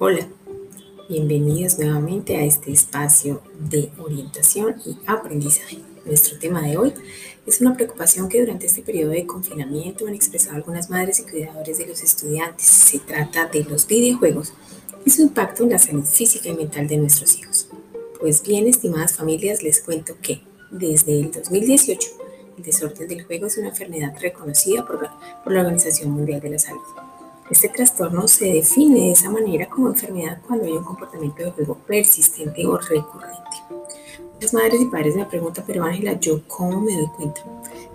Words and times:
Hola, 0.00 0.28
bienvenidos 1.08 1.76
nuevamente 1.76 2.36
a 2.36 2.44
este 2.44 2.70
espacio 2.70 3.42
de 3.58 3.90
orientación 3.98 4.76
y 4.86 4.96
aprendizaje. 5.06 5.78
Nuestro 6.06 6.38
tema 6.38 6.62
de 6.62 6.76
hoy 6.76 6.94
es 7.44 7.60
una 7.60 7.74
preocupación 7.74 8.28
que 8.28 8.38
durante 8.38 8.66
este 8.66 8.82
periodo 8.82 9.10
de 9.10 9.26
confinamiento 9.26 10.06
han 10.06 10.14
expresado 10.14 10.54
algunas 10.54 10.88
madres 10.88 11.18
y 11.18 11.24
cuidadores 11.24 11.78
de 11.78 11.86
los 11.86 12.04
estudiantes. 12.04 12.64
Se 12.64 13.00
trata 13.00 13.46
de 13.46 13.64
los 13.64 13.88
videojuegos 13.88 14.52
y 15.04 15.10
su 15.10 15.22
impacto 15.22 15.64
en 15.64 15.70
la 15.70 15.80
salud 15.80 16.04
física 16.04 16.48
y 16.48 16.54
mental 16.54 16.86
de 16.86 16.98
nuestros 16.98 17.36
hijos. 17.36 17.66
Pues 18.20 18.44
bien, 18.44 18.68
estimadas 18.68 19.16
familias, 19.16 19.64
les 19.64 19.80
cuento 19.80 20.14
que 20.22 20.42
desde 20.70 21.18
el 21.18 21.32
2018 21.32 22.08
el 22.56 22.62
desorden 22.62 23.08
del 23.08 23.24
juego 23.24 23.46
es 23.46 23.58
una 23.58 23.70
enfermedad 23.70 24.14
reconocida 24.20 24.86
por 24.86 25.02
la, 25.02 25.18
por 25.42 25.52
la 25.52 25.62
Organización 25.62 26.12
Mundial 26.12 26.40
de 26.40 26.50
la 26.50 26.58
Salud. 26.60 27.07
Este 27.50 27.70
trastorno 27.70 28.28
se 28.28 28.52
define 28.52 29.00
de 29.00 29.12
esa 29.12 29.30
manera 29.30 29.68
como 29.70 29.88
enfermedad 29.88 30.38
cuando 30.46 30.66
hay 30.66 30.72
un 30.72 30.84
comportamiento 30.84 31.42
de 31.42 31.50
juego 31.50 31.76
persistente 31.86 32.66
o 32.66 32.76
recurrente. 32.76 33.38
Muchas 34.34 34.52
madres 34.52 34.82
y 34.82 34.84
padres 34.84 35.16
me 35.16 35.24
preguntan, 35.24 35.64
pero 35.66 35.82
Ángela, 35.82 36.12
¿yo 36.20 36.46
cómo 36.46 36.80
me 36.82 36.94
doy 36.94 37.08
cuenta 37.16 37.40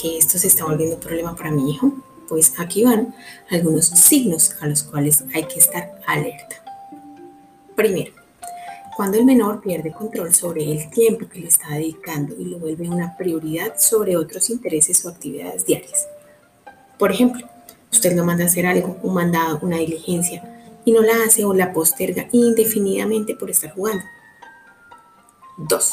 que 0.00 0.16
esto 0.16 0.38
se 0.38 0.46
está 0.46 0.64
volviendo 0.64 0.96
un 0.96 1.00
problema 1.02 1.36
para 1.36 1.50
mi 1.50 1.70
hijo? 1.70 1.92
Pues 2.26 2.54
aquí 2.58 2.84
van 2.84 3.14
algunos 3.50 3.86
signos 3.86 4.56
a 4.60 4.66
los 4.66 4.82
cuales 4.82 5.24
hay 5.34 5.44
que 5.44 5.58
estar 5.58 6.00
alerta. 6.06 6.64
Primero, 7.76 8.12
cuando 8.96 9.18
el 9.18 9.26
menor 9.26 9.60
pierde 9.60 9.92
control 9.92 10.34
sobre 10.34 10.72
el 10.72 10.88
tiempo 10.88 11.28
que 11.28 11.40
le 11.40 11.48
está 11.48 11.68
dedicando 11.68 12.34
y 12.38 12.46
lo 12.46 12.58
vuelve 12.58 12.88
una 12.88 13.14
prioridad 13.16 13.74
sobre 13.78 14.16
otros 14.16 14.48
intereses 14.48 15.04
o 15.04 15.10
actividades 15.10 15.66
diarias. 15.66 16.08
Por 16.98 17.12
ejemplo, 17.12 17.46
usted 17.94 18.16
lo 18.16 18.24
manda 18.24 18.44
a 18.44 18.48
hacer 18.48 18.66
algo, 18.66 18.98
un 19.02 19.14
mandado, 19.14 19.60
una 19.62 19.78
diligencia, 19.78 20.42
y 20.84 20.92
no 20.92 21.00
la 21.00 21.24
hace 21.24 21.44
o 21.44 21.54
la 21.54 21.72
posterga 21.72 22.28
indefinidamente 22.32 23.34
por 23.34 23.50
estar 23.50 23.72
jugando. 23.72 24.04
2. 25.56 25.92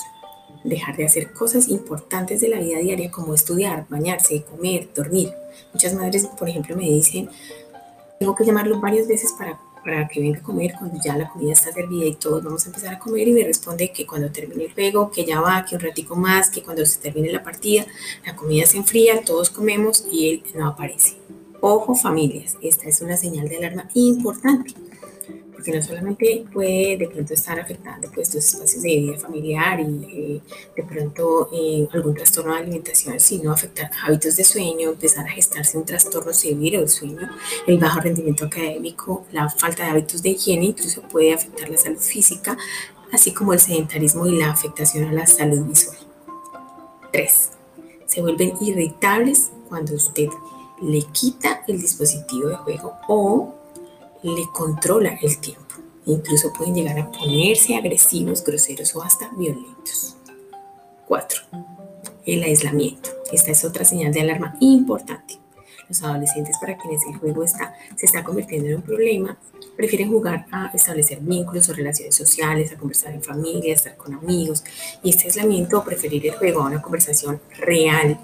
Dejar 0.63 0.97
de 0.97 1.05
hacer 1.05 1.31
cosas 1.31 1.69
importantes 1.69 2.41
de 2.41 2.49
la 2.49 2.59
vida 2.59 2.79
diaria 2.79 3.11
como 3.11 3.33
estudiar, 3.33 3.85
bañarse, 3.87 4.43
comer, 4.43 4.89
dormir. 4.93 5.31
Muchas 5.73 5.93
madres, 5.93 6.25
por 6.25 6.49
ejemplo, 6.49 6.75
me 6.75 6.85
dicen, 6.85 7.29
tengo 8.19 8.35
que 8.35 8.45
llamarlo 8.45 8.79
varias 8.79 9.07
veces 9.07 9.33
para, 9.37 9.59
para 9.83 10.07
que 10.07 10.19
venga 10.19 10.39
a 10.39 10.43
comer 10.43 10.73
cuando 10.77 10.99
ya 11.03 11.15
la 11.15 11.29
comida 11.29 11.53
está 11.53 11.71
servida 11.71 12.05
y 12.05 12.15
todos 12.15 12.43
vamos 12.43 12.65
a 12.65 12.69
empezar 12.69 12.95
a 12.95 12.99
comer 12.99 13.27
y 13.27 13.31
me 13.31 13.43
responde 13.43 13.91
que 13.91 14.07
cuando 14.07 14.31
termine 14.31 14.65
el 14.65 14.73
juego, 14.73 15.11
que 15.11 15.23
ya 15.23 15.39
va, 15.39 15.65
que 15.65 15.75
un 15.75 15.81
ratico 15.81 16.15
más, 16.15 16.49
que 16.49 16.63
cuando 16.63 16.83
se 16.85 16.99
termine 16.99 17.31
la 17.31 17.43
partida, 17.43 17.85
la 18.25 18.35
comida 18.35 18.65
se 18.65 18.77
enfría, 18.77 19.23
todos 19.23 19.51
comemos 19.51 20.05
y 20.11 20.29
él 20.29 20.43
no 20.55 20.67
aparece. 20.67 21.20
Ojo 21.63 21.93
familias, 21.93 22.57
esta 22.59 22.89
es 22.89 23.01
una 23.01 23.15
señal 23.15 23.47
de 23.47 23.57
alarma 23.57 23.87
importante, 23.93 24.73
porque 25.53 25.71
no 25.71 25.83
solamente 25.83 26.43
puede 26.51 26.97
de 26.97 27.07
pronto 27.07 27.35
estar 27.35 27.59
afectando 27.59 28.09
pues, 28.11 28.33
los 28.33 28.43
espacios 28.43 28.81
de 28.81 28.89
vida 28.89 29.19
familiar 29.19 29.79
y 29.79 29.83
eh, 29.83 30.41
de 30.75 30.83
pronto 30.83 31.51
eh, 31.53 31.87
algún 31.93 32.15
trastorno 32.15 32.55
de 32.55 32.61
alimentación, 32.61 33.19
sino 33.19 33.51
afectar 33.51 33.91
hábitos 34.03 34.37
de 34.37 34.43
sueño, 34.43 34.89
empezar 34.89 35.27
a 35.27 35.29
gestarse 35.29 35.77
un 35.77 35.85
trastorno 35.85 36.33
severo 36.33 36.79
del 36.79 36.89
sueño, 36.89 37.29
el 37.67 37.77
bajo 37.77 37.99
rendimiento 37.99 38.45
académico, 38.45 39.27
la 39.31 39.47
falta 39.47 39.83
de 39.83 39.91
hábitos 39.91 40.23
de 40.23 40.29
higiene, 40.29 40.65
incluso 40.65 41.03
puede 41.03 41.31
afectar 41.31 41.69
la 41.69 41.77
salud 41.77 41.99
física, 41.99 42.57
así 43.11 43.33
como 43.33 43.53
el 43.53 43.59
sedentarismo 43.59 44.25
y 44.25 44.35
la 44.35 44.49
afectación 44.49 45.09
a 45.09 45.13
la 45.13 45.27
salud 45.27 45.63
visual. 45.67 45.97
3. 47.13 47.49
Se 48.07 48.21
vuelven 48.21 48.53
irritables 48.61 49.51
cuando 49.69 49.93
usted 49.93 50.27
le 50.81 51.01
quita 51.11 51.63
el 51.67 51.79
dispositivo 51.79 52.49
de 52.49 52.55
juego 52.55 52.97
o 53.07 53.53
le 54.23 54.45
controla 54.53 55.17
el 55.21 55.37
tiempo. 55.39 55.75
Incluso 56.05 56.51
pueden 56.51 56.75
llegar 56.75 56.99
a 56.99 57.11
ponerse 57.11 57.75
agresivos, 57.75 58.43
groseros 58.43 58.95
o 58.95 59.03
hasta 59.03 59.29
violentos. 59.37 60.17
4. 61.07 61.41
El 62.25 62.43
aislamiento. 62.43 63.09
Esta 63.31 63.51
es 63.51 63.63
otra 63.63 63.85
señal 63.85 64.11
de 64.11 64.21
alarma 64.21 64.55
importante. 64.59 65.39
Los 65.87 66.01
adolescentes 66.03 66.57
para 66.59 66.77
quienes 66.77 67.03
el 67.05 67.17
juego 67.17 67.43
está, 67.43 67.75
se 67.97 68.05
está 68.05 68.23
convirtiendo 68.23 68.69
en 68.69 68.75
un 68.77 68.81
problema 68.81 69.37
prefieren 69.75 70.09
jugar 70.09 70.45
a 70.51 70.71
establecer 70.73 71.19
vínculos 71.21 71.69
o 71.69 71.73
relaciones 71.73 72.15
sociales, 72.15 72.71
a 72.71 72.77
conversar 72.77 73.13
en 73.13 73.23
familia, 73.23 73.73
a 73.73 73.75
estar 73.75 73.97
con 73.97 74.13
amigos. 74.13 74.63
Y 75.03 75.09
este 75.09 75.25
aislamiento 75.25 75.79
o 75.79 75.83
preferir 75.83 76.27
el 76.27 76.33
juego 76.33 76.61
a 76.61 76.67
una 76.67 76.81
conversación 76.81 77.41
real 77.57 78.19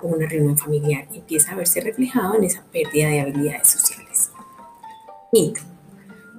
o 0.00 0.08
una 0.08 0.26
reunión 0.26 0.58
familiar 0.58 1.06
empieza 1.14 1.52
a 1.52 1.56
verse 1.56 1.80
reflejado 1.80 2.36
en 2.36 2.44
esa 2.44 2.64
pérdida 2.72 3.08
de 3.08 3.20
habilidades 3.20 3.68
sociales. 3.68 4.30
Quinto, 5.32 5.60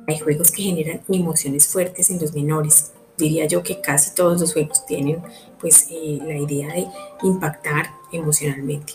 hay 0.07 0.19
juegos 0.19 0.51
que 0.51 0.63
generan 0.63 1.01
emociones 1.07 1.67
fuertes 1.67 2.09
en 2.09 2.19
los 2.19 2.33
menores. 2.33 2.91
Diría 3.17 3.45
yo 3.45 3.63
que 3.63 3.79
casi 3.79 4.13
todos 4.15 4.41
los 4.41 4.53
juegos 4.53 4.85
tienen 4.85 5.21
pues 5.59 5.87
eh, 5.89 6.19
la 6.21 6.37
idea 6.37 6.73
de 6.73 6.87
impactar 7.23 7.89
emocionalmente. 8.11 8.93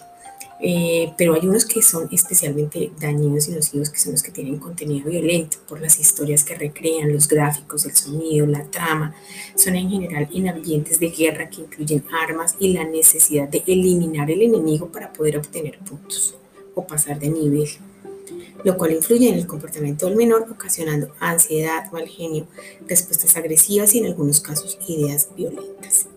Eh, 0.61 1.13
pero 1.17 1.35
hay 1.35 1.47
unos 1.47 1.65
que 1.65 1.83
son 1.83 2.09
especialmente 2.11 2.91
dañinos 2.99 3.49
y 3.49 3.53
nocivos, 3.53 3.91
que 3.91 4.01
son 4.01 4.13
los 4.13 4.23
que 4.23 4.33
tienen 4.33 4.59
contenido 4.59 5.09
violento 5.09 5.59
por 5.69 5.81
las 5.81 6.01
historias 6.01 6.43
que 6.43 6.57
recrean, 6.57 7.13
los 7.13 7.29
gráficos, 7.29 7.85
el 7.85 7.95
sonido, 7.95 8.47
la 8.47 8.65
trama. 8.65 9.15
Son 9.55 9.77
en 9.77 9.89
general 9.89 10.29
en 10.33 10.49
ambientes 10.49 10.99
de 10.99 11.11
guerra 11.11 11.49
que 11.49 11.63
incluyen 11.63 12.05
armas 12.13 12.57
y 12.59 12.73
la 12.73 12.85
necesidad 12.85 13.49
de 13.49 13.63
eliminar 13.67 14.31
el 14.31 14.43
enemigo 14.43 14.91
para 14.91 15.13
poder 15.13 15.39
obtener 15.39 15.79
puntos 15.79 16.35
o 16.75 16.85
pasar 16.87 17.21
de 17.21 17.29
nivel, 17.29 17.69
lo 18.65 18.77
cual 18.77 18.93
influye 18.93 19.29
en 19.29 19.37
el 19.37 19.47
comportamiento 19.47 20.07
del 20.07 20.17
menor, 20.17 20.47
ocasionando 20.51 21.13
ansiedad, 21.21 21.91
mal 21.93 22.09
genio, 22.09 22.49
respuestas 22.89 23.37
agresivas 23.37 23.95
y 23.95 23.99
en 23.99 24.07
algunos 24.07 24.41
casos 24.41 24.77
ideas 24.89 25.29
violentas. 25.37 26.09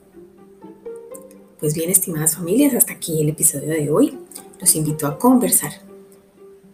Pues 1.59 1.75
bien, 1.75 1.91
estimadas 1.91 2.35
familias, 2.35 2.73
hasta 2.73 2.93
aquí 2.93 3.21
el 3.21 3.29
episodio 3.29 3.69
de 3.69 3.91
hoy. 3.91 4.17
Los 4.61 4.75
invito 4.75 5.07
a 5.07 5.17
conversar 5.17 5.71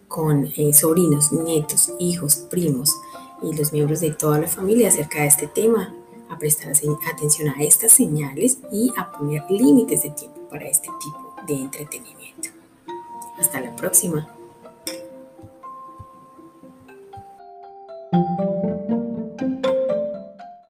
con 0.07 0.51
eh, 0.55 0.73
sobrinos, 0.73 1.31
nietos, 1.31 1.93
hijos, 1.99 2.35
primos 2.35 2.93
y 3.41 3.55
los 3.55 3.71
miembros 3.71 4.01
de 4.01 4.11
toda 4.11 4.39
la 4.39 4.47
familia 4.47 4.89
acerca 4.89 5.21
de 5.21 5.27
este 5.27 5.47
tema, 5.47 5.95
a 6.29 6.37
prestar 6.37 6.71
atención 6.71 7.49
a 7.49 7.63
estas 7.63 7.93
señales 7.93 8.57
y 8.71 8.91
a 8.97 9.11
poner 9.11 9.43
límites 9.49 10.03
de 10.03 10.09
tiempo 10.09 10.41
para 10.49 10.67
este 10.67 10.89
tipo 11.01 11.33
de 11.47 11.53
entretenimiento. 11.53 12.49
Hasta 13.39 13.61
la 13.61 13.75
próxima. 13.75 14.36